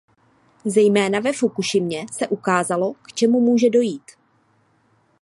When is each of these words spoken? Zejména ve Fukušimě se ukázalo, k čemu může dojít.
Zejména 0.65 1.19
ve 1.19 1.33
Fukušimě 1.33 2.05
se 2.11 2.27
ukázalo, 2.27 2.93
k 2.93 3.13
čemu 3.13 3.39
může 3.39 3.69
dojít. 3.69 4.03